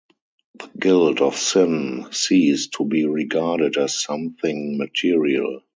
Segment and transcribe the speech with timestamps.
[0.55, 5.61] The guilt of sin ceased to be regarded as something material.